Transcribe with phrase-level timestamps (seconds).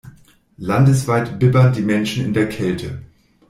[0.57, 3.03] Landesweit bibbern die Menschen in der Kälte.